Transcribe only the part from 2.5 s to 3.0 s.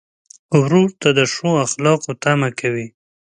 کوې.